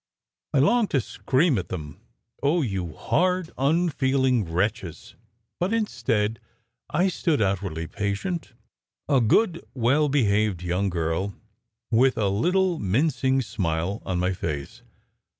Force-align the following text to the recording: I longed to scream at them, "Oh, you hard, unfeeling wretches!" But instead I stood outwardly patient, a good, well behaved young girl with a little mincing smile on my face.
I 0.55 0.57
longed 0.57 0.89
to 0.89 0.99
scream 1.01 1.59
at 1.59 1.69
them, 1.69 2.01
"Oh, 2.41 2.63
you 2.63 2.95
hard, 2.95 3.51
unfeeling 3.55 4.45
wretches!" 4.51 5.13
But 5.59 5.73
instead 5.73 6.39
I 6.89 7.07
stood 7.07 7.39
outwardly 7.39 7.85
patient, 7.85 8.53
a 9.07 9.21
good, 9.21 9.63
well 9.75 10.09
behaved 10.09 10.63
young 10.63 10.89
girl 10.89 11.35
with 11.91 12.17
a 12.17 12.29
little 12.29 12.79
mincing 12.79 13.43
smile 13.43 14.01
on 14.03 14.17
my 14.17 14.33
face. 14.33 14.81